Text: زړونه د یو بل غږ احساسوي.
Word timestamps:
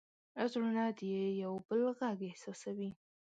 زړونه 0.51 0.83
د 0.97 0.99
یو 1.43 1.53
بل 1.67 1.81
غږ 1.99 2.17
احساسوي. 2.29 2.89